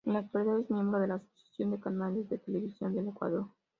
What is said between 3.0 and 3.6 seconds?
Ecuador.